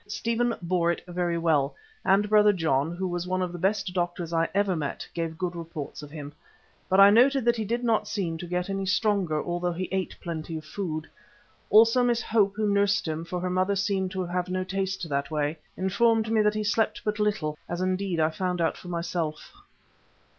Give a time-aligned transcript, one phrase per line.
[0.07, 4.33] Stephen bore it very well, and Brother John, who was one of the best doctors
[4.33, 6.33] I ever met, gave good reports of him,
[6.89, 10.15] but I noted that he did not seem to get any stronger, although he ate
[10.19, 11.07] plenty of food.
[11.69, 15.29] Also, Miss Hope, who nursed him, for her mother seemed to have no taste that
[15.29, 19.53] way, informed me that he slept but little, as indeed I found out for myself.